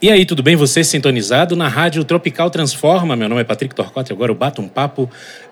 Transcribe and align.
E 0.00 0.12
aí, 0.12 0.24
tudo 0.24 0.44
bem? 0.44 0.54
Você 0.54 0.84
sintonizado 0.84 1.56
na 1.56 1.66
Rádio 1.66 2.04
Tropical 2.04 2.50
Transforma. 2.50 3.16
Meu 3.16 3.28
nome 3.28 3.40
é 3.40 3.44
Patrick 3.44 3.74
Torcotti. 3.74 4.12
Agora 4.12 4.30
eu 4.30 4.34
bato 4.36 4.62
um 4.62 4.68
papo 4.68 5.10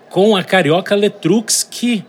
com 0.09 0.37
a 0.37 0.43
carioca 0.43 0.95
Letrux, 0.95 1.67
que 1.69 2.05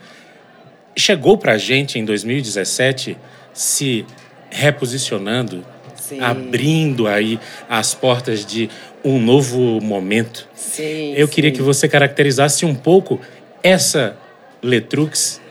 chegou 0.95 1.37
pra 1.37 1.57
gente 1.57 1.99
em 1.99 2.05
2017 2.05 3.17
se 3.53 4.05
reposicionando, 4.49 5.65
Sim. 5.95 6.21
abrindo 6.21 7.07
aí 7.07 7.37
as 7.67 7.93
portas 7.93 8.45
de 8.45 8.69
um 9.03 9.19
novo 9.19 9.81
momento. 9.81 10.47
Sim. 10.55 11.13
Eu 11.17 11.27
queria 11.27 11.49
sim. 11.49 11.57
que 11.57 11.61
você 11.61 11.89
caracterizasse 11.89 12.65
um 12.65 12.73
pouco 12.73 13.19
essa 13.61 14.15
Letrux 14.63 15.41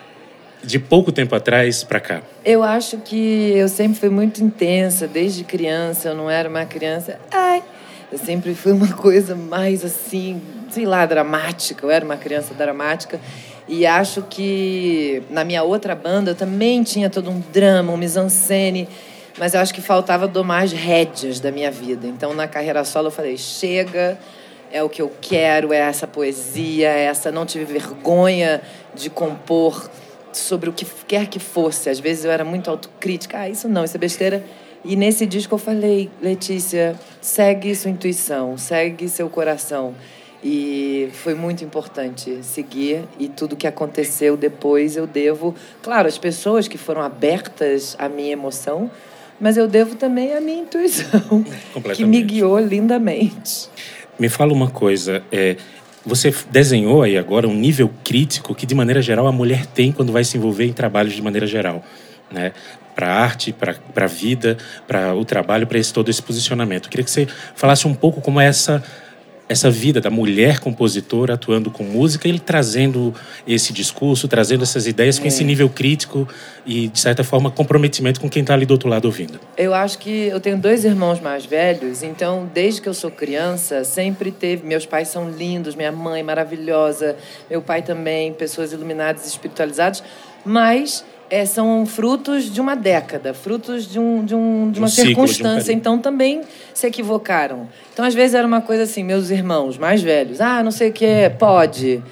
de 0.63 0.79
pouco 0.79 1.13
tempo 1.13 1.35
atrás 1.35 1.85
pra 1.85 2.01
cá. 2.01 2.23
Eu 2.45 2.63
acho 2.63 2.99
que 2.99 3.53
eu 3.57 3.69
sempre 3.69 3.99
fui 3.99 4.09
muito 4.09 4.43
intensa, 4.43 5.07
desde 5.07 5.45
criança. 5.45 6.09
Eu 6.09 6.15
não 6.15 6.31
era 6.31 6.49
uma 6.49 6.65
criança. 6.65 7.19
Ai! 7.31 7.63
Eu 8.11 8.19
sempre 8.19 8.55
fui 8.55 8.73
uma 8.73 8.93
coisa 8.97 9.35
mais 9.35 9.85
assim, 9.85 10.41
sei 10.71 10.85
lá, 10.87 11.05
dramática. 11.07 11.85
Eu 11.85 11.91
era 11.91 12.05
uma 12.05 12.17
criança 12.17 12.55
dramática. 12.55 13.21
E 13.69 13.87
acho 13.87 14.23
que 14.23 15.23
na 15.29 15.45
minha 15.45 15.63
outra 15.63 15.95
banda 15.95 16.31
eu 16.31 16.35
também 16.35 16.83
tinha 16.83 17.11
todo 17.11 17.31
um 17.31 17.43
drama, 17.53 17.93
um 17.93 17.97
mise-en-scène. 17.97 18.89
Mas 19.39 19.55
eu 19.55 19.61
acho 19.61 19.73
que 19.73 19.81
faltava 19.81 20.27
domar 20.27 20.65
as 20.65 20.73
rédeas 20.73 21.39
da 21.39 21.53
minha 21.53 21.71
vida. 21.71 22.09
Então, 22.09 22.35
na 22.35 22.49
carreira 22.49 22.83
solo, 22.83 23.09
eu 23.09 23.13
falei: 23.13 23.37
chega, 23.37 24.19
é 24.73 24.83
o 24.83 24.89
que 24.89 25.01
eu 25.01 25.13
quero, 25.21 25.73
é 25.73 25.79
essa 25.79 26.07
poesia, 26.07 26.89
é 26.89 27.05
essa. 27.05 27.31
Não 27.31 27.47
tive 27.47 27.65
vergonha 27.65 28.61
de 28.95 29.09
compor 29.09 29.89
sobre 30.33 30.69
o 30.69 30.73
que 30.73 30.87
quer 31.07 31.27
que 31.27 31.39
fosse. 31.39 31.89
Às 31.89 31.99
vezes 31.99 32.25
eu 32.25 32.31
era 32.31 32.45
muito 32.45 32.71
autocrítica. 32.71 33.39
Ah, 33.39 33.49
isso 33.49 33.69
não, 33.69 33.85
isso 33.85 33.97
é 33.97 34.01
besteira. 34.01 34.45
E 34.85 34.97
nesse 34.97 35.27
disco 35.27 35.55
eu 35.55 35.59
falei, 35.59 36.11
Letícia, 36.21 36.99
segue 37.21 37.75
sua 37.75 37.91
intuição, 37.91 38.57
segue 38.57 39.09
seu 39.09 39.29
coração. 39.29 39.95
E 40.43 41.09
foi 41.15 41.35
muito 41.35 41.65
importante 41.65 42.39
seguir 42.43 43.03
e 43.19 43.29
tudo 43.29 43.57
que 43.57 43.67
aconteceu 43.67 44.37
depois 44.37 44.97
eu 44.97 45.05
devo, 45.05 45.53
claro, 45.83 46.07
as 46.07 46.17
pessoas 46.17 46.69
que 46.69 46.79
foram 46.79 47.03
abertas 47.03 47.97
à 47.99 48.09
minha 48.09 48.33
emoção, 48.33 48.89
mas 49.41 49.57
eu 49.57 49.67
devo 49.67 49.97
também 49.97 50.33
à 50.35 50.41
minha 50.41 50.63
intuição, 50.63 51.45
que 51.93 52.05
me 52.05 52.23
guiou 52.23 52.59
lindamente. 52.61 53.69
Me 54.17 54.29
fala 54.29 54.53
uma 54.53 54.71
coisa, 54.71 55.23
é, 55.31 55.57
você 56.09 56.35
desenhou 56.51 57.03
aí 57.03 57.17
agora 57.17 57.47
um 57.47 57.55
nível 57.55 57.91
crítico 58.03 58.55
que, 58.55 58.67
de 58.67 58.75
maneira 58.75 59.01
geral, 59.03 59.27
a 59.27 59.33
mulher 59.33 59.67
tem 59.67 59.93
quando 59.93 60.13
vai 60.13 60.25
se 60.25 60.37
envolver 60.37 60.65
em 60.65 60.73
trabalhos 60.73 61.13
de 61.13 61.23
maneira 61.23 61.47
geral, 61.47 61.85
né? 62.31 62.53
Para 62.95 63.13
a 63.13 63.23
arte, 63.23 63.53
para 63.53 63.77
a 63.95 64.07
vida, 64.09 64.57
para 64.87 65.15
o 65.15 65.25
trabalho, 65.25 65.67
para 65.67 65.79
esse 65.79 65.93
todo 65.93 66.09
esse 66.09 66.21
posicionamento. 66.21 66.87
Eu 66.87 66.91
queria 66.91 67.05
que 67.05 67.11
você 67.11 67.29
falasse 67.55 67.87
um 67.87 67.95
pouco 67.95 68.21
como 68.21 68.41
é 68.41 68.47
essa 68.47 68.83
essa 69.49 69.71
vida 69.71 70.01
da 70.01 70.11
mulher 70.11 70.61
compositora 70.61 71.35
atuando 71.35 71.71
com 71.71 71.83
música 71.83 72.29
e 72.29 72.39
trazendo 72.39 73.15
esse 73.47 73.73
discurso, 73.73 74.29
trazendo 74.29 74.63
essas 74.63 74.87
ideias 74.87 75.19
com 75.19 75.27
esse 75.27 75.43
nível 75.43 75.71
crítico 75.71 76.29
e, 76.67 76.89
de 76.89 77.01
certa 77.01 77.25
forma, 77.25 77.51
comprometimento 77.51 78.21
com 78.21 78.29
quem 78.29 78.43
está 78.43 78.55
ali 78.55 78.67
do 78.67 78.73
outro 78.73 78.89
lado 78.89 79.07
ouvindo. 79.07 79.41
Eu 79.57 79.73
acho 79.73 79.99
que 79.99 80.27
eu 80.29 80.39
tenho 80.39 80.59
dois 80.59 80.85
irmãos 80.85 81.21
mais 81.21 81.47
velhos, 81.47 82.03
então 82.03 82.49
desde 82.53 82.83
que 82.83 82.89
eu 82.89 82.95
sou 82.95 83.11
criança, 83.11 83.85
sempre 83.85 84.31
teve. 84.31 84.67
Meus 84.67 84.85
pais 84.85 85.09
são 85.09 85.31
lindos, 85.31 85.75
minha 85.75 85.93
mãe 85.93 86.23
maravilhosa, 86.23 87.17
meu 87.49 87.63
pai 87.63 87.83
também, 87.83 88.33
pessoas 88.35 88.73
iluminadas 88.73 89.25
e 89.25 89.29
espiritualizadas, 89.29 90.03
mas 90.45 91.05
é, 91.31 91.45
são 91.45 91.85
frutos 91.87 92.53
de 92.53 92.61
uma 92.61 92.75
década, 92.75 93.35
frutos 93.35 93.87
de, 93.87 93.99
um, 93.99 94.25
de, 94.25 94.35
um, 94.35 94.71
de 94.71 94.79
um 94.79 94.83
uma 94.83 94.89
ciclo, 94.89 95.05
de 95.05 95.11
um 95.11 95.15
circunstância. 95.15 95.65
período. 95.65 95.79
então 95.79 95.99
também 95.99 96.43
se 96.73 96.87
equivocaram. 96.87 97.69
Então 97.93 98.05
às 98.05 98.15
vezes 98.15 98.35
era 98.35 98.47
uma 98.47 98.61
coisa 98.61 98.85
assim, 98.85 99.03
meus 99.03 99.31
irmãos 99.31 99.77
mais 99.77 100.03
velhos, 100.03 100.41
ah, 100.41 100.63
não 100.63 100.71
sei 100.71 100.91
o 100.91 100.93
que, 100.93 101.31
pode. 101.39 102.03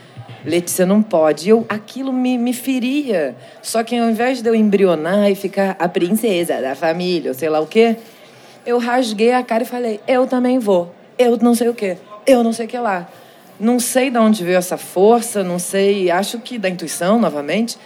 Letícia 0.45 0.87
não 0.87 1.03
pode. 1.03 1.49
Eu, 1.49 1.67
aquilo 1.69 2.13
me, 2.13 2.39
me 2.39 2.53
feria. 2.53 3.35
Só 3.61 3.83
que 3.83 3.97
ao 3.97 4.09
invés 4.09 4.41
de 4.41 4.49
eu 4.49 4.55
embrionar 4.55 5.29
e 5.29 5.35
ficar 5.35 5.75
a 5.79 5.89
princesa 5.89 6.61
da 6.61 6.77
família, 6.77 7.33
ou 7.33 7.35
sei 7.35 7.49
lá 7.49 7.59
o 7.59 7.67
quê, 7.67 7.97
eu 8.65 8.79
rasguei 8.79 9.33
a 9.33 9.43
cara 9.43 9.65
e 9.65 9.67
falei: 9.67 10.01
eu 10.07 10.27
também 10.27 10.59
vou. 10.61 10.95
Eu 11.19 11.37
não 11.39 11.55
sei 11.55 11.69
o 11.69 11.75
quê. 11.75 11.97
Eu 12.25 12.45
não 12.45 12.53
sei 12.53 12.67
o 12.67 12.69
que 12.69 12.79
lá. 12.79 13.09
Não 13.59 13.81
sei 13.81 14.11
de 14.11 14.19
onde 14.19 14.45
veio 14.45 14.59
essa 14.59 14.77
força, 14.77 15.43
não 15.43 15.59
sei. 15.59 16.11
Acho 16.11 16.39
que 16.39 16.59
da 16.59 16.69
intuição, 16.69 17.19
novamente. 17.19 17.77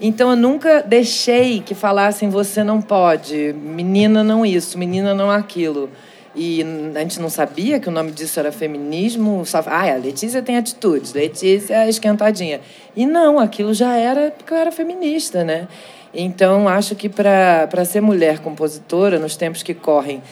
Então 0.00 0.30
eu 0.30 0.36
nunca 0.36 0.82
deixei 0.82 1.60
que 1.60 1.74
falassem: 1.74 2.30
você 2.30 2.64
não 2.64 2.80
pode, 2.80 3.52
menina 3.52 4.24
não 4.24 4.44
isso, 4.46 4.78
menina 4.78 5.14
não 5.14 5.30
aquilo. 5.30 5.90
E 6.34 6.64
a 6.94 7.00
gente 7.00 7.20
não 7.20 7.28
sabia 7.28 7.80
que 7.80 7.88
o 7.88 7.92
nome 7.92 8.12
disso 8.12 8.38
era 8.38 8.52
feminismo. 8.52 9.42
Ah, 9.66 9.92
a 9.92 9.96
Letícia 9.96 10.40
tem 10.40 10.56
atitudes, 10.56 11.12
Letícia 11.12 11.74
é 11.74 11.88
esquentadinha. 11.88 12.60
E 12.94 13.04
não, 13.04 13.38
aquilo 13.38 13.74
já 13.74 13.96
era 13.96 14.30
porque 14.30 14.54
eu 14.54 14.56
era 14.56 14.70
feminista, 14.70 15.42
né? 15.42 15.66
Então, 16.14 16.68
acho 16.68 16.94
que 16.94 17.08
para 17.08 17.84
ser 17.84 18.00
mulher 18.00 18.38
compositora, 18.38 19.18
nos 19.18 19.36
tempos 19.36 19.62
que 19.62 19.74
correm, 19.74 20.22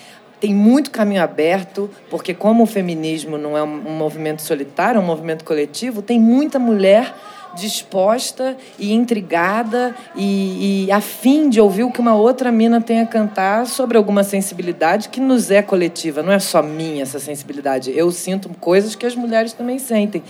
tem 0.41 0.55
muito 0.55 0.91
caminho 0.91 1.23
aberto, 1.23 1.91
porque 2.11 2.33
como 2.33 2.63
o 2.63 2.67
feminismo 2.67 3.37
não 3.37 3.57
é 3.57 3.63
um 3.63 3.97
movimento 3.97 4.43
solitário, 4.43 4.99
é 4.99 5.03
um 5.03 5.07
movimento 5.07 5.45
coletivo, 5.45 6.01
tem 6.01 6.19
muita 6.19 6.59
mulher 6.59 7.13
disposta 7.55 8.57
e 8.79 8.93
intrigada 8.93 9.95
e, 10.15 10.87
e 10.87 10.93
afim 10.93 11.49
de 11.49 11.61
ouvir 11.61 11.85
o 11.85 11.91
que 11.91 12.01
uma 12.01 12.15
outra 12.15 12.53
mina 12.53 12.81
tem 12.81 13.01
a 13.01 13.07
cantar 13.07 13.67
sobre 13.67 13.97
alguma 13.97 14.23
sensibilidade 14.23 15.09
que 15.09 15.21
nos 15.21 15.51
é 15.51 15.63
coletiva, 15.63 16.23
não 16.23 16.33
é 16.33 16.39
só 16.39 16.63
minha 16.63 17.03
essa 17.03 17.19
sensibilidade. 17.19 17.93
Eu 17.97 18.11
sinto 18.11 18.49
coisas 18.61 18.95
que 18.95 19.07
as 19.07 19.15
mulheres 19.15 19.53
também 19.53 19.79
sentem. 19.79 20.23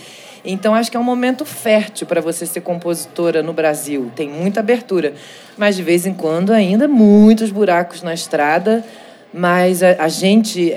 Então 0.43 0.73
acho 0.73 0.89
que 0.89 0.97
é 0.97 0.99
um 0.99 1.03
momento 1.03 1.45
fértil 1.45 2.07
para 2.07 2.21
você 2.21 2.45
ser 2.45 2.61
compositora 2.61 3.43
no 3.43 3.53
Brasil. 3.53 4.11
Tem 4.15 4.29
muita 4.29 4.61
abertura, 4.61 5.13
mas 5.57 5.75
de 5.75 5.83
vez 5.83 6.05
em 6.05 6.13
quando 6.13 6.51
ainda 6.51 6.87
muitos 6.87 7.51
buracos 7.51 8.01
na 8.01 8.13
estrada. 8.13 8.83
Mas 9.31 9.83
a, 9.83 10.03
a 10.03 10.07
gente 10.07 10.73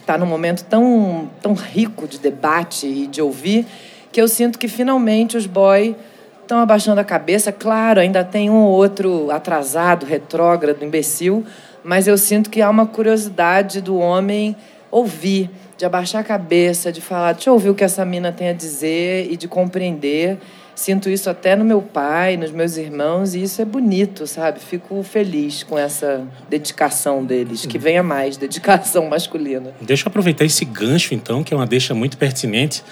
está 0.00 0.18
num 0.18 0.26
momento 0.26 0.62
tão, 0.64 1.30
tão 1.40 1.54
rico 1.54 2.06
de 2.06 2.18
debate 2.18 2.86
e 2.86 3.06
de 3.06 3.22
ouvir 3.22 3.66
que 4.12 4.20
eu 4.20 4.28
sinto 4.28 4.58
que 4.58 4.68
finalmente 4.68 5.36
os 5.36 5.46
boy 5.46 5.96
estão 6.42 6.60
abaixando 6.60 7.00
a 7.00 7.04
cabeça. 7.04 7.52
Claro, 7.52 8.00
ainda 8.00 8.24
tem 8.24 8.48
um 8.48 8.62
ou 8.62 8.70
outro 8.70 9.30
atrasado, 9.30 10.06
retrógrado, 10.06 10.82
imbecil, 10.82 11.44
mas 11.84 12.08
eu 12.08 12.16
sinto 12.16 12.48
que 12.48 12.62
há 12.62 12.70
uma 12.70 12.86
curiosidade 12.86 13.80
do 13.80 13.98
homem 13.98 14.56
ouvir, 14.90 15.50
de 15.76 15.84
abaixar 15.84 16.22
a 16.22 16.24
cabeça, 16.24 16.90
de 16.90 17.00
falar, 17.00 17.32
deixa 17.32 17.50
eu 17.50 17.54
ouvir 17.54 17.70
o 17.70 17.74
que 17.74 17.84
essa 17.84 18.04
mina 18.04 18.32
tem 18.32 18.48
a 18.48 18.52
dizer 18.52 19.30
e 19.30 19.36
de 19.36 19.46
compreender. 19.46 20.38
Sinto 20.74 21.10
isso 21.10 21.28
até 21.28 21.56
no 21.56 21.64
meu 21.64 21.82
pai, 21.82 22.36
nos 22.36 22.52
meus 22.52 22.76
irmãos, 22.76 23.34
e 23.34 23.42
isso 23.42 23.60
é 23.60 23.64
bonito, 23.64 24.28
sabe? 24.28 24.60
Fico 24.60 25.02
feliz 25.02 25.64
com 25.64 25.76
essa 25.76 26.24
dedicação 26.48 27.24
deles. 27.24 27.66
Que 27.66 27.78
venha 27.78 28.02
mais 28.02 28.36
dedicação 28.36 29.06
masculina. 29.10 29.72
Deixa 29.80 30.06
eu 30.06 30.08
aproveitar 30.08 30.44
esse 30.44 30.64
gancho, 30.64 31.14
então, 31.14 31.42
que 31.42 31.52
é 31.52 31.56
uma 31.56 31.66
deixa 31.66 31.94
muito 31.94 32.16
pertinente. 32.16 32.84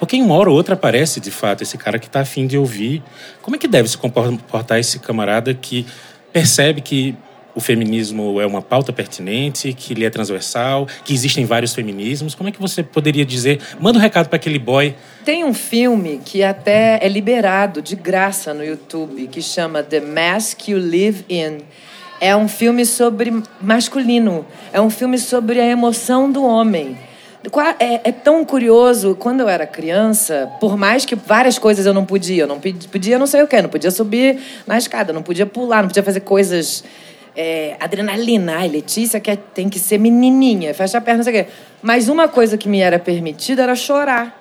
Porque 0.00 0.16
em 0.16 0.22
uma 0.22 0.34
hora 0.34 0.48
ou 0.50 0.56
outra 0.56 0.74
aparece, 0.74 1.20
de 1.20 1.30
fato, 1.30 1.62
esse 1.62 1.76
cara 1.76 1.98
que 1.98 2.06
está 2.06 2.20
afim 2.20 2.46
de 2.46 2.56
ouvir. 2.56 3.02
Como 3.42 3.54
é 3.54 3.58
que 3.58 3.68
deve 3.68 3.86
se 3.86 3.98
comportar 3.98 4.80
esse 4.80 4.98
camarada 4.98 5.52
que 5.52 5.86
percebe 6.32 6.80
que 6.80 7.14
o 7.54 7.60
feminismo 7.60 8.40
é 8.40 8.46
uma 8.46 8.62
pauta 8.62 8.92
pertinente, 8.92 9.74
que 9.74 9.92
ele 9.92 10.04
é 10.04 10.10
transversal, 10.10 10.86
que 11.04 11.12
existem 11.12 11.44
vários 11.44 11.74
feminismos? 11.74 12.34
Como 12.34 12.48
é 12.48 12.52
que 12.52 12.60
você 12.60 12.82
poderia 12.82 13.26
dizer? 13.26 13.60
Manda 13.78 13.98
um 13.98 14.02
recado 14.02 14.28
para 14.28 14.36
aquele 14.36 14.58
boy. 14.58 14.94
Tem 15.22 15.44
um 15.44 15.52
filme 15.52 16.20
que 16.24 16.42
até 16.42 16.98
é 17.02 17.08
liberado 17.08 17.82
de 17.82 17.94
graça 17.94 18.54
no 18.54 18.64
YouTube, 18.64 19.26
que 19.26 19.42
chama 19.42 19.82
The 19.82 20.00
Mask 20.00 20.68
You 20.68 20.78
Live 20.78 21.26
In. 21.28 21.58
É 22.20 22.34
um 22.34 22.48
filme 22.48 22.86
sobre 22.86 23.42
masculino. 23.60 24.46
É 24.72 24.80
um 24.80 24.88
filme 24.88 25.18
sobre 25.18 25.60
a 25.60 25.66
emoção 25.66 26.32
do 26.32 26.42
homem. 26.42 26.96
É, 27.78 28.08
é 28.10 28.12
tão 28.12 28.44
curioso, 28.44 29.16
quando 29.18 29.40
eu 29.40 29.48
era 29.48 29.66
criança, 29.66 30.50
por 30.60 30.76
mais 30.76 31.06
que 31.06 31.14
várias 31.14 31.58
coisas 31.58 31.86
eu 31.86 31.94
não 31.94 32.04
podia, 32.04 32.42
eu 32.42 32.46
não 32.46 32.60
podia 32.60 33.18
não 33.18 33.26
sei 33.26 33.42
o 33.42 33.46
quê, 33.46 33.62
não 33.62 33.70
podia 33.70 33.90
subir 33.90 34.38
na 34.66 34.76
escada, 34.76 35.12
não 35.12 35.22
podia 35.22 35.46
pular, 35.46 35.82
não 35.82 35.88
podia 35.88 36.02
fazer 36.02 36.20
coisas. 36.20 36.84
é, 37.34 37.76
adrenalina, 37.80 38.56
ai, 38.58 38.68
Letícia 38.68 39.18
quer, 39.20 39.36
tem 39.36 39.68
que 39.68 39.78
ser 39.78 39.98
menininha, 39.98 40.74
fecha 40.74 40.98
a 40.98 41.00
perna, 41.00 41.18
não 41.18 41.24
sei 41.24 41.40
o 41.40 41.44
quê. 41.44 41.50
Mas 41.80 42.08
uma 42.08 42.28
coisa 42.28 42.58
que 42.58 42.68
me 42.68 42.80
era 42.80 42.98
permitida 42.98 43.62
era 43.62 43.74
chorar. 43.74 44.39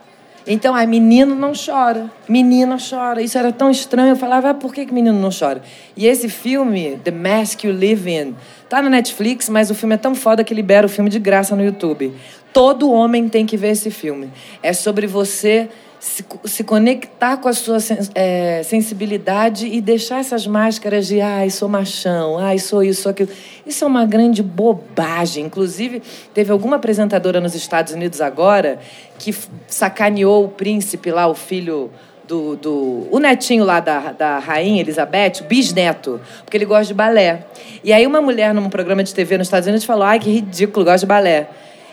Então, 0.51 0.74
ai, 0.74 0.88
menino 0.88 1.36
não 1.36 1.51
chora, 1.54 2.12
menina 2.28 2.78
chora. 2.78 3.22
Isso 3.22 3.38
era 3.38 3.51
tão 3.51 3.69
estranho. 3.69 4.10
Eu 4.10 4.16
falava, 4.16 4.50
ah, 4.50 4.54
por 4.56 4.74
que, 4.74 4.84
que 4.84 4.92
menino 4.92 5.19
não 5.19 5.30
chora? 5.30 5.62
E 5.96 6.07
esse 6.07 6.28
filme, 6.28 7.00
The 7.04 7.12
Mask 7.12 7.66
You 7.66 7.72
Live 7.72 8.12
In, 8.12 8.36
tá 8.68 8.81
na 8.81 8.90
Netflix, 8.90 9.48
mas 9.48 9.69
o 9.69 9.75
filme 9.75 9.94
é 9.94 9.98
tão 10.00 10.16
foda 10.16 10.44
que 10.44 10.51
libera 10.51 10.88
o 10.88 10.90
filme 10.90 11.07
de 11.07 11.19
graça 11.19 11.56
no 11.56 11.63
YouTube. 11.63 12.16
Todo 12.51 12.92
homem 12.92 13.30
tem 13.30 13.46
que 13.46 13.56
ver 13.56 13.74
esse 13.74 13.92
filme. 13.92 14.31
É 14.63 14.74
sobre 14.74 15.06
você 15.06 15.69
se, 16.00 16.24
se 16.46 16.63
conectar 16.63 17.38
com 17.38 17.50
a 17.50 17.54
sua 17.54 17.78
é, 18.16 18.62
sensibilidade 18.63 19.68
e 19.68 19.81
deixar 19.81 20.19
essas 20.19 20.48
máscaras 20.48 21.07
de 21.07 21.19
ai, 21.19 21.50
sou 21.50 21.68
machão, 21.68 22.38
ai, 22.38 22.57
sou 22.57 22.81
isso, 22.81 23.01
sou 23.01 23.10
aquilo. 23.10 23.30
Isso 23.66 23.84
é 23.84 23.88
uma 23.88 24.06
grande 24.06 24.42
bobagem. 24.42 25.46
Inclusive, 25.46 26.01
teve 26.34 26.51
alguma 26.51 26.78
apresentadora 26.78 27.42
nos 27.42 27.54
Estados 27.54 27.94
Unidos 27.94 28.22
agora 28.22 28.80
que 29.18 29.36
sacaneou 29.68 30.46
o 30.46 30.50
príncipe 30.50 31.12
lá, 31.12 31.28
o 31.28 31.36
filho 31.36 31.92
do, 32.25 32.56
do, 32.56 33.07
o 33.12 33.19
netinho 33.19 33.66
lá 33.66 33.81
da, 33.81 34.13
da 34.13 34.40
rainha 34.40 34.81
Elizabeth, 34.81 35.42
o 35.42 35.44
bisneto, 35.46 36.22
porque 36.46 36.56
ele 36.56 36.66
gosta 36.66 36.86
de 36.86 36.94
balé. 36.94 37.46
E 37.84 37.92
aí 37.92 38.07
uma 38.07 38.22
mulher 38.22 38.54
num 38.54 38.69
programa 38.69 39.04
de 39.04 39.13
TV 39.13 39.38
nos 39.38 39.48
Estados 39.48 39.68
Unidos 39.68 39.84
falou: 39.84 40.04
"Ai, 40.04 40.19
que 40.19 40.30
ridículo, 40.30 40.86
gosta 40.86 41.00
de 41.00 41.06
balé". 41.07 41.50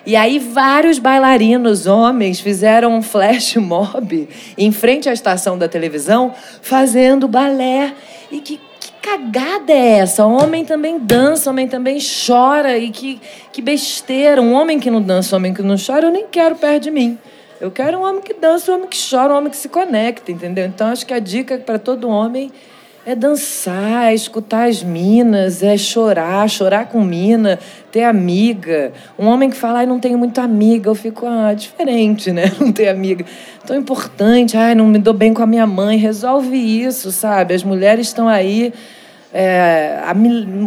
E 0.06 0.14
aí 0.14 0.38
vários 0.38 1.00
bailarinos 1.00 1.88
homens 1.88 2.38
fizeram 2.38 2.94
um 2.94 3.02
flash 3.02 3.56
mob 3.56 4.28
em 4.56 4.70
frente 4.70 5.08
à 5.08 5.12
estação 5.12 5.58
da 5.58 5.68
televisão 5.68 6.32
fazendo 6.62 7.26
balé. 7.26 7.92
E 8.30 8.38
que, 8.38 8.60
que 8.78 8.92
cagada 9.02 9.72
é 9.72 9.98
essa? 9.98 10.24
O 10.24 10.30
homem 10.30 10.64
também 10.64 10.96
dança, 10.96 11.50
o 11.50 11.52
homem 11.52 11.66
também 11.66 11.98
chora. 11.98 12.78
E 12.78 12.90
que, 12.90 13.20
que 13.52 13.60
besteira. 13.60 14.40
Um 14.40 14.52
homem 14.52 14.78
que 14.78 14.92
não 14.92 15.02
dança, 15.02 15.34
um 15.34 15.38
homem 15.38 15.52
que 15.52 15.60
não 15.60 15.74
chora, 15.76 16.06
eu 16.06 16.12
nem 16.12 16.26
quero 16.28 16.54
perto 16.54 16.84
de 16.84 16.90
mim. 16.92 17.18
Eu 17.60 17.72
quero 17.72 17.98
um 17.98 18.02
homem 18.02 18.22
que 18.22 18.34
dança, 18.34 18.70
um 18.70 18.76
homem 18.76 18.88
que 18.88 18.98
chora, 19.10 19.34
um 19.34 19.38
homem 19.38 19.50
que 19.50 19.56
se 19.56 19.68
conecta, 19.68 20.30
entendeu? 20.30 20.66
Então 20.66 20.86
acho 20.86 21.04
que 21.04 21.14
a 21.14 21.18
dica 21.18 21.58
para 21.58 21.80
todo 21.80 22.08
homem 22.08 22.52
é 23.06 23.14
dançar, 23.14 24.10
é 24.10 24.14
escutar 24.14 24.68
as 24.68 24.82
minas, 24.82 25.62
é 25.62 25.76
chorar, 25.78 26.50
chorar 26.50 26.88
com 26.88 27.00
mina, 27.04 27.56
ter 27.92 28.02
amiga. 28.02 28.92
Um 29.16 29.26
homem 29.26 29.48
que 29.48 29.56
fala, 29.56 29.78
ai, 29.78 29.86
não 29.86 30.00
tenho 30.00 30.18
muita 30.18 30.42
amiga, 30.42 30.90
eu 30.90 30.94
fico, 30.96 31.24
ah, 31.24 31.54
diferente, 31.54 32.32
né? 32.32 32.50
Não 32.58 32.72
ter 32.72 32.88
amiga. 32.88 33.24
Tão 33.64 33.76
importante, 33.76 34.56
ai, 34.56 34.74
não 34.74 34.86
me 34.86 34.98
dou 34.98 35.14
bem 35.14 35.32
com 35.32 35.40
a 35.40 35.46
minha 35.46 35.66
mãe. 35.66 35.96
Resolve 35.98 36.56
isso, 36.56 37.12
sabe? 37.12 37.54
As 37.54 37.62
mulheres 37.62 38.08
estão 38.08 38.26
aí 38.26 38.72
é, 39.32 40.00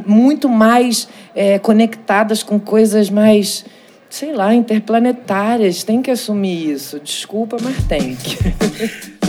muito 0.06 0.48
mais 0.48 1.10
é, 1.36 1.60
conectadas 1.60 2.42
com 2.42 2.58
coisas 2.58 3.10
mais, 3.10 3.66
sei 4.10 4.34
lá, 4.34 4.54
interplanetárias. 4.54 5.84
Tem 5.84 6.02
que 6.02 6.12
assumir 6.12 6.72
isso. 6.72 7.02
Desculpa, 7.02 7.58
mas 7.62 7.84
tem 7.84 8.16
que. 8.16 9.20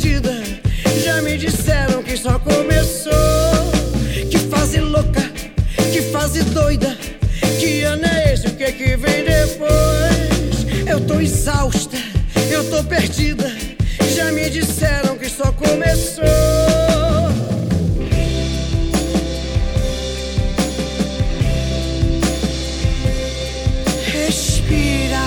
respira, 24.71 25.21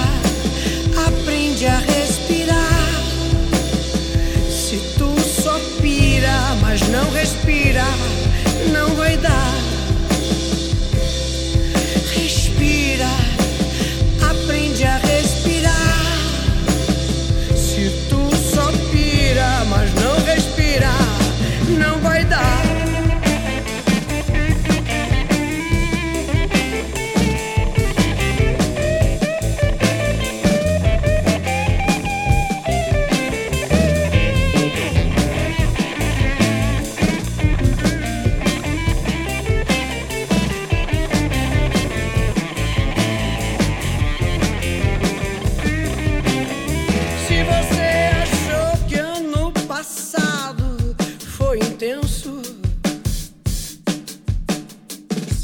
aprende 1.07 1.67
a 1.67 1.79
respirar. 1.79 3.05
Se 4.51 4.79
tu 4.99 5.15
só 5.21 5.59
pira, 5.81 6.57
mas 6.63 6.81
não 6.89 7.11
respira. 7.11 7.85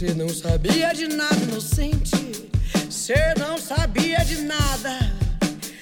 Você 0.01 0.15
não 0.15 0.31
sabia 0.31 0.95
de 0.95 1.09
nada, 1.09 1.37
inocente. 1.43 2.49
Você 2.89 3.35
não 3.39 3.59
sabia 3.59 4.25
de 4.25 4.41
nada. 4.41 4.99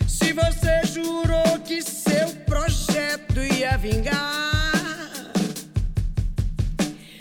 Se 0.09 0.33
você 0.33 0.85
jurou 0.93 1.61
que 1.65 1.81
seu 1.81 2.29
projeto 2.45 3.39
ia 3.39 3.77
vingar, 3.77 5.31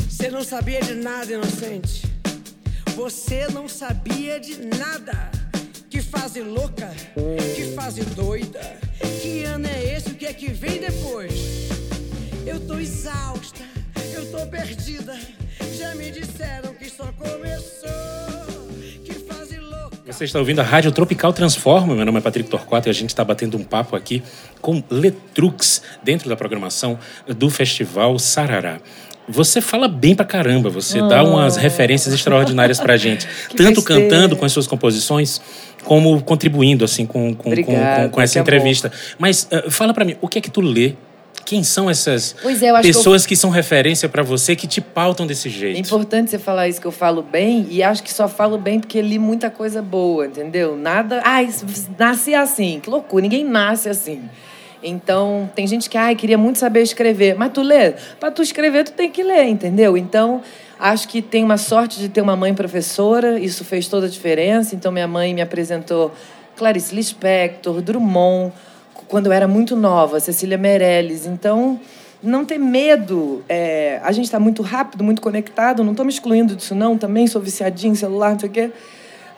você 0.10 0.32
não 0.32 0.44
sabia 0.44 0.82
de 0.82 0.96
nada, 0.96 1.32
inocente. 1.32 2.01
Você 2.96 3.48
não 3.50 3.68
sabia 3.68 4.39
de 4.39 4.58
nada. 4.66 5.30
Que 5.92 6.01
fase 6.01 6.42
louca, 6.42 6.92
que 7.56 7.75
fase 7.75 8.01
doida. 8.01 8.60
Que 9.22 9.44
ano 9.44 9.68
é 9.68 9.96
esse? 9.96 10.10
O 10.10 10.16
que 10.16 10.25
é 10.25 10.34
que 10.34 10.48
vem 10.48 10.80
depois? 10.80 11.32
Eu 12.44 12.60
tô 12.60 12.80
exausto 12.80 13.47
está 20.27 20.39
ouvindo 20.39 20.60
a 20.60 20.63
Rádio 20.63 20.91
Tropical 20.91 21.34
Transforma. 21.34 21.96
Meu 21.96 22.05
nome 22.05 22.19
é 22.19 22.22
Patrick 22.22 22.50
Torquato 22.50 22.88
e 22.88 22.91
a 22.91 22.93
gente 22.93 23.10
está 23.10 23.24
batendo 23.24 23.57
um 23.57 23.63
papo 23.63 23.96
aqui 23.96 24.22
com 24.62 24.84
Letrux 24.89 25.81
dentro 26.03 26.29
da 26.29 26.36
programação 26.36 27.00
do 27.27 27.50
Festival 27.50 28.19
Sarará. 28.19 28.79
Você 29.29 29.60
fala 29.60 29.88
bem 29.88 30.15
pra 30.15 30.25
caramba, 30.25 30.69
você 30.69 31.01
oh. 31.01 31.07
dá 31.07 31.24
umas 31.24 31.57
referências 31.57 32.13
extraordinárias 32.13 32.79
pra 32.79 32.96
gente. 32.96 33.27
tanto 33.57 33.81
besteira. 33.81 34.03
cantando 34.03 34.36
com 34.38 34.46
as 34.46 34.51
suas 34.51 34.67
composições, 34.67 35.41
como 35.84 36.22
contribuindo 36.22 36.86
assim 36.86 37.05
com, 37.05 37.34
com, 37.34 37.50
Obrigada, 37.50 37.96
com, 37.96 38.03
com, 38.03 38.10
com 38.12 38.22
essa 38.22 38.39
entrevista. 38.39 38.91
Mas 39.17 39.48
uh, 39.51 39.69
fala 39.69 39.93
para 39.93 40.05
mim, 40.05 40.15
o 40.22 40.27
que 40.27 40.39
é 40.39 40.41
que 40.41 40.51
tu 40.51 40.62
lê 40.62 40.93
quem 41.48 41.63
são 41.63 41.89
essas 41.89 42.36
é, 42.44 42.82
pessoas 42.82 43.25
que, 43.25 43.27
eu... 43.27 43.30
que, 43.30 43.36
são 43.38 43.50
referência 43.50 44.10
para 44.10 44.22
você, 44.22 44.54
que 44.54 44.68
te 44.68 44.82
pautam 44.82 45.25
desse 45.25 45.50
jeito? 45.50 45.77
É 45.77 45.80
importante 45.80 46.30
você 46.30 46.38
falar 46.38 46.68
isso 46.68 46.82
que 46.82 46.86
eu 46.86 46.92
falo 46.92 47.22
bem, 47.22 47.66
e 47.70 47.82
acho 47.82 48.04
que 48.04 48.13
só 48.13 48.27
falo 48.27 48.58
bem 48.58 48.82
porque 48.82 49.01
li 49.01 49.18
muita 49.18 49.50
coisa 49.50 49.82
boa, 49.82 50.27
entendeu? 50.27 50.75
Nada. 50.75 51.22
Ai, 51.24 51.50
nasci 51.98 52.36
assim, 52.36 52.82
que 52.82 52.89
loucura, 52.89 53.22
ninguém 53.22 53.46
nasce 53.46 53.88
assim. 53.88 54.24
Então, 54.84 55.50
tem 55.56 55.66
gente 55.66 55.89
que, 55.89 55.98
ai, 55.98 56.18
queria 56.18 56.38
muito 56.38 56.60
saber 56.60 56.82
escrever. 56.82 57.36
Mas 57.36 57.54
tu 57.54 57.62
lê? 57.62 57.94
Para 58.20 58.30
tu 58.30 58.42
escrever, 58.42 58.84
tu 58.84 58.92
tem 58.92 59.10
que 59.10 59.24
ler, 59.24 59.46
entendeu? 59.46 59.96
Então, 59.96 60.42
acho 60.77 61.08
que 61.08 61.22
tem 61.22 61.46
uma 61.46 61.58
sorte 61.58 61.98
de 61.98 62.10
ter 62.10 62.20
uma 62.20 62.36
mãe 62.36 62.54
professora, 62.54 63.39
isso 63.39 63.63
fez 63.63 63.88
toda 63.88 64.08
a 64.08 64.10
diferença. 64.10 64.75
Então, 64.75 64.92
minha 64.92 65.08
mãe 65.08 65.34
me 65.34 65.42
apresentou 65.42 66.13
Clarice 66.58 66.94
Lispector, 66.94 67.82
Drummond, 67.82 68.51
quando 69.08 69.28
eu 69.28 69.32
era 69.32 69.48
muito 69.48 69.76
nova, 69.76 70.20
Cecília 70.20 70.58
Meirelles. 70.58 71.26
Então, 71.26 71.80
não 72.22 72.46
ter 72.46 72.58
medo. 72.58 73.44
É, 73.48 74.00
a 74.04 74.12
gente 74.12 74.26
está 74.26 74.40
muito 74.40 74.62
rápido, 74.62 75.04
muito 75.04 75.22
conectado. 75.22 75.84
Não 75.84 75.92
estou 75.92 76.06
me 76.06 76.12
excluindo 76.12 76.56
disso, 76.56 76.76
não. 76.76 76.98
Também 76.98 77.28
sou 77.28 77.42
viciadinho 77.42 77.94
em 77.94 77.96
celular, 77.96 78.32
não 78.32 78.40
sei 78.40 78.50
o 78.50 78.52
quê. 78.52 78.72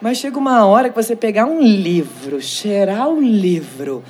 Mas 0.02 0.18
chega 0.18 0.38
uma 0.38 0.66
hora 0.66 0.90
que 0.90 0.96
você 0.96 1.16
pegar 1.16 1.46
um 1.46 1.62
livro, 1.62 2.42
cheirar 2.42 3.10
o 3.10 3.22
livro, 3.22 4.02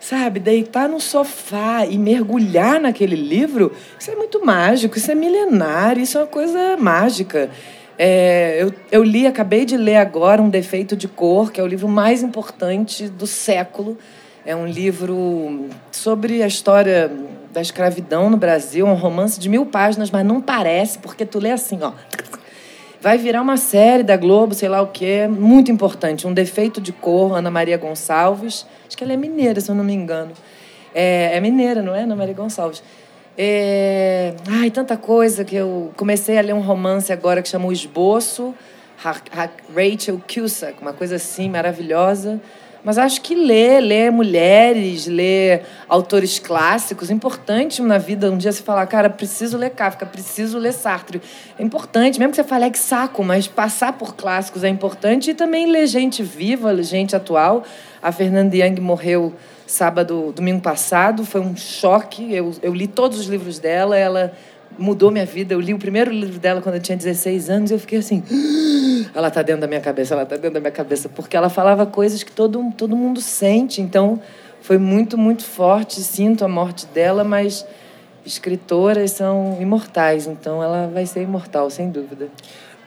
sabe, 0.00 0.38
deitar 0.38 0.88
no 0.88 1.00
sofá 1.00 1.84
e 1.84 1.98
mergulhar 1.98 2.80
naquele 2.80 3.16
livro, 3.16 3.72
isso 3.98 4.08
é 4.08 4.14
muito 4.14 4.44
mágico, 4.44 4.96
isso 4.96 5.10
é 5.10 5.16
milenar, 5.16 5.98
isso 5.98 6.16
é 6.16 6.20
uma 6.20 6.26
coisa 6.28 6.76
mágica. 6.76 7.50
É, 7.98 8.62
eu, 8.62 8.72
eu 8.90 9.02
li, 9.02 9.26
acabei 9.26 9.64
de 9.64 9.76
ler 9.76 9.96
agora 9.96 10.40
Um 10.40 10.48
Defeito 10.48 10.96
de 10.96 11.08
Cor, 11.08 11.50
que 11.50 11.60
é 11.60 11.64
o 11.64 11.66
livro 11.66 11.88
mais 11.88 12.22
importante 12.22 13.08
do 13.08 13.26
século. 13.26 13.98
É 14.44 14.56
um 14.56 14.66
livro 14.66 15.68
sobre 15.92 16.42
a 16.42 16.46
história 16.46 17.10
da 17.52 17.60
escravidão 17.60 18.28
no 18.28 18.36
Brasil, 18.36 18.86
um 18.86 18.94
romance 18.94 19.38
de 19.38 19.48
mil 19.48 19.64
páginas, 19.66 20.10
mas 20.10 20.26
não 20.26 20.40
parece, 20.40 20.98
porque 20.98 21.24
tu 21.24 21.38
lê 21.38 21.52
assim, 21.52 21.78
ó. 21.82 21.92
Vai 23.00 23.18
virar 23.18 23.42
uma 23.42 23.56
série 23.56 24.02
da 24.02 24.16
Globo, 24.16 24.54
sei 24.54 24.68
lá 24.68 24.80
o 24.80 24.88
quê, 24.88 25.28
muito 25.28 25.70
importante. 25.70 26.26
Um 26.26 26.32
defeito 26.32 26.80
de 26.80 26.92
cor, 26.92 27.36
Ana 27.36 27.50
Maria 27.50 27.76
Gonçalves. 27.76 28.66
Acho 28.86 28.96
que 28.96 29.04
ela 29.04 29.12
é 29.12 29.16
mineira, 29.16 29.60
se 29.60 29.70
eu 29.70 29.74
não 29.74 29.84
me 29.84 29.92
engano. 29.92 30.32
É, 30.94 31.36
é 31.36 31.40
mineira, 31.40 31.82
não 31.82 31.94
é, 31.94 32.02
Ana 32.02 32.16
Maria 32.16 32.34
Gonçalves? 32.34 32.82
É... 33.36 34.34
Ai, 34.48 34.70
tanta 34.70 34.96
coisa 34.96 35.44
que 35.44 35.56
eu 35.56 35.92
comecei 35.96 36.38
a 36.38 36.42
ler 36.42 36.54
um 36.54 36.60
romance 36.60 37.12
agora 37.12 37.42
que 37.42 37.48
chama 37.48 37.66
O 37.66 37.72
Esboço, 37.72 38.54
Rachel 38.96 40.20
Cusack, 40.32 40.80
uma 40.80 40.92
coisa 40.92 41.16
assim 41.16 41.48
maravilhosa. 41.48 42.40
Mas 42.84 42.98
acho 42.98 43.20
que 43.20 43.34
ler, 43.34 43.80
ler 43.80 44.10
mulheres, 44.10 45.06
ler 45.06 45.62
autores 45.88 46.40
clássicos, 46.40 47.10
é 47.10 47.12
importante 47.12 47.80
na 47.80 47.96
vida. 47.96 48.28
Um 48.28 48.36
dia 48.36 48.50
você 48.50 48.62
falar, 48.62 48.84
cara, 48.86 49.08
preciso 49.08 49.56
ler 49.56 49.70
Kafka, 49.70 50.04
preciso 50.04 50.58
ler 50.58 50.72
Sartre. 50.72 51.22
É 51.56 51.62
importante, 51.62 52.18
mesmo 52.18 52.32
que 52.32 52.36
você 52.36 52.44
fale, 52.44 52.64
é 52.64 52.70
que 52.70 52.78
saco, 52.78 53.22
mas 53.22 53.46
passar 53.46 53.92
por 53.92 54.16
clássicos 54.16 54.64
é 54.64 54.68
importante. 54.68 55.30
E 55.30 55.34
também 55.34 55.70
ler 55.70 55.86
gente 55.86 56.24
viva, 56.24 56.82
gente 56.82 57.14
atual. 57.14 57.62
A 58.02 58.10
Fernanda 58.10 58.56
Young 58.56 58.80
morreu 58.80 59.32
sábado, 59.64 60.32
domingo 60.34 60.60
passado, 60.60 61.24
foi 61.24 61.40
um 61.40 61.56
choque. 61.56 62.34
Eu, 62.34 62.52
eu 62.62 62.74
li 62.74 62.88
todos 62.88 63.20
os 63.20 63.26
livros 63.26 63.60
dela, 63.60 63.96
ela 63.96 64.32
mudou 64.78 65.10
minha 65.10 65.26
vida. 65.26 65.54
Eu 65.54 65.60
li 65.60 65.74
o 65.74 65.78
primeiro 65.78 66.10
livro 66.10 66.38
dela 66.38 66.60
quando 66.60 66.76
eu 66.76 66.80
tinha 66.80 66.96
16 66.96 67.50
anos 67.50 67.70
e 67.70 67.74
eu 67.74 67.78
fiquei 67.78 67.98
assim, 67.98 68.22
ela 69.14 69.28
está 69.28 69.42
dentro 69.42 69.60
da 69.60 69.66
minha 69.66 69.80
cabeça, 69.80 70.14
ela 70.14 70.22
está 70.22 70.36
dentro 70.36 70.54
da 70.54 70.60
minha 70.60 70.72
cabeça, 70.72 71.08
porque 71.08 71.36
ela 71.36 71.48
falava 71.48 71.86
coisas 71.86 72.22
que 72.22 72.32
todo, 72.32 72.72
todo 72.76 72.96
mundo 72.96 73.20
sente. 73.20 73.80
Então, 73.80 74.20
foi 74.60 74.78
muito, 74.78 75.18
muito 75.18 75.44
forte. 75.44 76.00
Sinto 76.00 76.44
a 76.44 76.48
morte 76.48 76.86
dela, 76.86 77.24
mas 77.24 77.66
escritoras 78.24 79.10
são 79.12 79.58
imortais, 79.60 80.26
então 80.26 80.62
ela 80.62 80.86
vai 80.86 81.06
ser 81.06 81.22
imortal, 81.22 81.68
sem 81.68 81.90
dúvida. 81.90 82.28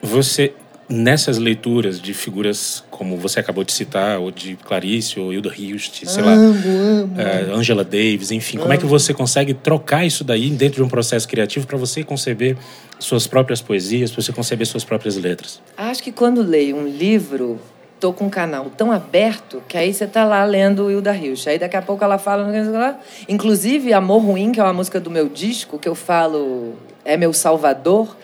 Você 0.01 0.54
nessas 0.88 1.38
leituras 1.38 2.00
de 2.00 2.13
figuras 2.13 2.84
como 2.92 3.18
você 3.18 3.39
acabou 3.39 3.63
de 3.63 3.72
citar, 3.72 4.20
ou 4.20 4.32
de 4.32 4.56
Clarice, 4.56 5.20
ou 5.20 5.34
Hilda 5.34 5.51
Hilst, 5.56 6.06
sei 6.06 6.24
amo, 6.24 6.30
lá, 6.30 6.34
amo. 6.34 7.15
Uh, 7.15 7.56
Angela 7.56 7.84
Davis, 7.84 8.32
enfim, 8.32 8.58
amo. 8.58 8.63
como 8.63 8.74
é 8.74 8.77
que 8.77 8.86
você 8.86 9.13
consegue 9.13 9.54
trocar 9.54 10.06
isso 10.06 10.24
daí 10.24 10.50
dentro 10.50 10.77
de 10.77 10.84
um 10.84 10.89
processo 10.89 11.27
criativo 11.27 11.65
para 11.65 11.77
você 11.77 12.04
conceber 12.04 12.56
suas 13.00 13.27
próprias 13.27 13.62
poesias, 13.62 14.12
para 14.12 14.22
você 14.22 14.32
conceber 14.32 14.68
suas 14.68 14.84
próprias 14.84 15.18
letras? 15.18 15.62
Acho 15.75 16.04
que 16.04 16.12
quando 16.12 16.42
leio 16.42 16.77
um 16.77 16.88
livro, 16.88 17.60
tô 18.00 18.13
com 18.13 18.25
um 18.25 18.30
canal 18.30 18.70
tão 18.77 18.92
aberto 18.92 19.63
que 19.68 19.77
aí 19.77 19.94
você 19.94 20.06
tá 20.06 20.24
lá 20.24 20.44
lendo 20.46 20.92
Hilda 20.92 21.15
Hilst. 21.15 21.48
Aí 21.48 21.58
daqui 21.58 21.75
a 21.75 21.82
pouco 21.82 22.04
ela 22.04 22.18
fala, 22.18 23.00
inclusive 23.27 23.92
Amor 23.94 24.22
Ruim, 24.22 24.51
que 24.51 24.60
é 24.60 24.63
uma 24.63 24.74
música 24.74 25.00
do 25.00 25.10
meu 25.10 25.27
disco, 25.27 25.80
que 25.80 25.89
eu 25.89 25.96
falo 25.96 26.74
é 27.04 27.15
meu 27.15 27.32
salvador. 27.32 28.15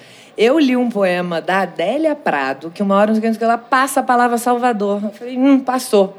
Eu 0.43 0.57
li 0.57 0.75
um 0.75 0.89
poema 0.89 1.39
da 1.39 1.60
Adélia 1.60 2.15
Prado, 2.15 2.71
que 2.71 2.81
uma 2.81 2.95
hora 2.95 3.13
ela 3.39 3.60
passa 3.60 4.00
a 4.00 4.03
palavra 4.03 4.39
Salvador. 4.39 5.00
Eu 5.03 5.12
falei, 5.12 5.38
hum, 5.38 5.60
passou. 5.60 6.17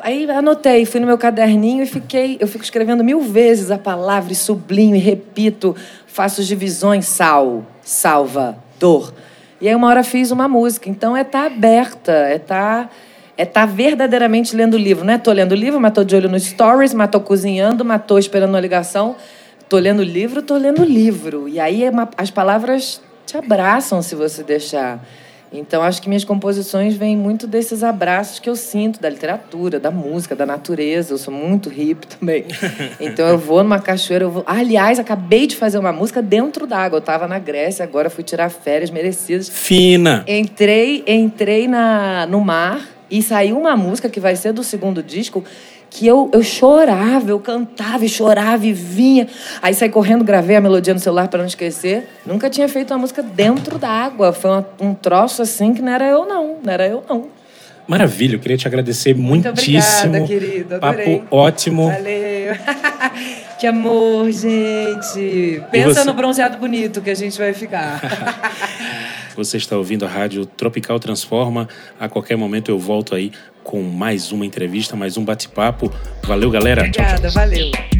Aí 0.00 0.30
anotei, 0.30 0.86
fui 0.86 0.98
no 0.98 1.06
meu 1.06 1.18
caderninho 1.18 1.82
e 1.82 1.86
fiquei, 1.86 2.38
eu 2.40 2.48
fico 2.48 2.64
escrevendo 2.64 3.04
mil 3.04 3.20
vezes 3.20 3.70
a 3.70 3.76
palavra 3.76 4.32
e 4.32 4.34
sublinho 4.34 4.96
e 4.96 4.98
repito, 4.98 5.76
faço 6.06 6.42
divisões, 6.42 7.04
sal, 7.04 7.66
salva, 7.82 8.56
dor. 8.80 9.12
E 9.60 9.68
aí 9.68 9.74
uma 9.74 9.88
hora 9.88 10.02
fiz 10.02 10.30
uma 10.30 10.48
música. 10.48 10.88
Então 10.88 11.14
é 11.14 11.20
estar 11.20 11.50
tá 11.50 11.54
aberta, 11.54 12.12
é 12.12 12.36
estar 12.36 12.84
tá, 12.84 12.90
é 13.36 13.44
tá 13.44 13.66
verdadeiramente 13.66 14.56
lendo 14.56 14.72
o 14.72 14.78
livro. 14.78 15.04
Não 15.04 15.12
é 15.12 15.18
tô 15.18 15.32
lendo 15.32 15.52
o 15.52 15.54
livro, 15.54 15.78
mas 15.78 15.92
tô 15.92 16.02
de 16.02 16.16
olho 16.16 16.30
nos 16.30 16.44
stories, 16.44 16.94
mas 16.94 17.10
tô 17.10 17.20
cozinhando, 17.20 17.84
mas 17.84 18.02
tô 18.06 18.16
esperando 18.16 18.48
uma 18.48 18.60
ligação. 18.60 19.16
Tô 19.68 19.76
lendo 19.76 20.00
o 20.00 20.02
livro, 20.02 20.40
tô 20.40 20.56
lendo 20.56 20.80
o 20.80 20.84
livro. 20.86 21.46
E 21.46 21.60
aí 21.60 21.84
é 21.84 21.92
as 22.16 22.30
palavras 22.30 23.02
te 23.28 23.36
abraçam 23.36 24.00
se 24.00 24.14
você 24.14 24.42
deixar. 24.42 25.04
Então, 25.52 25.82
acho 25.82 26.02
que 26.02 26.08
minhas 26.08 26.24
composições 26.24 26.94
vêm 26.94 27.16
muito 27.16 27.46
desses 27.46 27.82
abraços 27.82 28.38
que 28.38 28.48
eu 28.48 28.56
sinto 28.56 29.00
da 29.00 29.08
literatura, 29.08 29.80
da 29.80 29.90
música, 29.90 30.36
da 30.36 30.44
natureza. 30.44 31.14
Eu 31.14 31.18
sou 31.18 31.32
muito 31.32 31.70
hippie 31.70 32.06
também. 32.18 32.44
Então, 33.00 33.26
eu 33.26 33.38
vou 33.38 33.62
numa 33.62 33.78
cachoeira. 33.78 34.24
Eu 34.24 34.30
vou... 34.30 34.44
aliás, 34.46 34.98
acabei 34.98 35.46
de 35.46 35.56
fazer 35.56 35.78
uma 35.78 35.92
música 35.92 36.20
dentro 36.20 36.66
d'água. 36.66 36.96
Eu 36.96 37.00
estava 37.00 37.26
na 37.26 37.38
Grécia, 37.38 37.82
agora 37.82 38.10
fui 38.10 38.24
tirar 38.24 38.50
férias 38.50 38.90
merecidas. 38.90 39.48
Fina! 39.48 40.24
Entrei, 40.26 41.02
entrei 41.06 41.66
na, 41.66 42.26
no 42.26 42.40
mar 42.40 42.86
e 43.10 43.22
saiu 43.22 43.58
uma 43.58 43.74
música 43.74 44.08
que 44.10 44.20
vai 44.20 44.36
ser 44.36 44.52
do 44.52 44.62
segundo 44.62 45.02
disco 45.02 45.42
que 45.90 46.06
eu, 46.06 46.30
eu 46.32 46.42
chorava, 46.42 47.30
eu 47.30 47.40
cantava 47.40 48.04
e 48.04 48.08
chorava 48.08 48.66
e 48.66 48.72
vinha. 48.72 49.26
Aí 49.62 49.74
saí 49.74 49.88
correndo, 49.88 50.24
gravei 50.24 50.56
a 50.56 50.60
melodia 50.60 50.94
no 50.94 51.00
celular 51.00 51.28
para 51.28 51.38
não 51.38 51.46
esquecer. 51.46 52.08
Nunca 52.24 52.50
tinha 52.50 52.68
feito 52.68 52.92
uma 52.92 52.98
música 52.98 53.22
dentro 53.22 53.78
da 53.78 53.88
água. 53.88 54.32
Foi 54.32 54.50
uma, 54.50 54.66
um 54.80 54.94
troço 54.94 55.42
assim 55.42 55.74
que 55.74 55.82
não 55.82 55.92
era 55.92 56.06
eu, 56.06 56.26
não. 56.26 56.56
Não 56.62 56.72
era 56.72 56.86
eu, 56.86 57.02
não. 57.08 57.26
Maravilha, 57.88 58.36
eu 58.36 58.38
queria 58.38 58.58
te 58.58 58.68
agradecer 58.68 59.14
Muito 59.14 59.46
muitíssimo. 59.46 60.18
Obrigada, 60.18 60.26
querido. 60.26 60.78
Papo 60.78 61.24
ótimo. 61.30 61.90
Valeu. 61.90 62.54
que 63.58 63.66
amor, 63.66 64.30
gente. 64.30 65.62
Pensa 65.70 66.04
no 66.04 66.12
bronzeado 66.12 66.58
bonito 66.58 67.00
que 67.00 67.08
a 67.08 67.14
gente 67.14 67.38
vai 67.38 67.54
ficar. 67.54 67.98
você 69.38 69.56
está 69.56 69.76
ouvindo 69.76 70.04
a 70.04 70.08
rádio 70.08 70.44
Tropical 70.44 70.98
Transforma. 70.98 71.68
A 71.98 72.08
qualquer 72.08 72.36
momento 72.36 72.70
eu 72.70 72.78
volto 72.78 73.14
aí 73.14 73.30
com 73.62 73.82
mais 73.82 74.32
uma 74.32 74.44
entrevista, 74.44 74.96
mais 74.96 75.16
um 75.16 75.24
bate-papo. 75.24 75.92
Valeu, 76.24 76.50
galera. 76.50 76.82
Obrigada, 76.82 77.20
tchau, 77.20 77.30
tchau. 77.30 77.30
valeu. 77.30 77.97